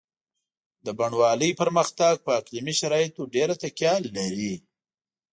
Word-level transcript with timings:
د 0.85 0.87
بڼوالۍ 0.99 1.51
پرمختګ 1.61 2.13
په 2.25 2.31
اقلیمي 2.39 2.73
شرایطو 2.79 3.21
ډېره 3.35 3.55
تکیه 3.61 3.93
لري. 4.17 4.53